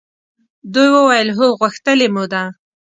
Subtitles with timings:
[0.73, 1.47] دوی وویل هو!
[1.59, 2.43] غوښتلې مو ده.